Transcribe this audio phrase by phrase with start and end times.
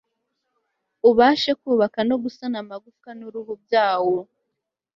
[1.09, 4.17] ubashe kubaka no gusana amagufwa n'uruhu byawo